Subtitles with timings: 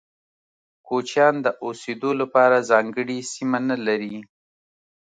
[0.87, 4.15] کوچيان د اوسيدو لپاره ځانګړي سیمه نلري.